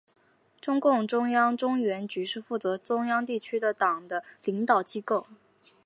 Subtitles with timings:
[0.59, 5.27] 中共中央中原局是负责中央地区的党的领导机构。